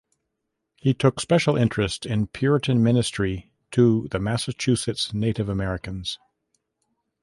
[0.77, 6.17] He took special interest in Puritan ministry to the Massachusetts Native Americans.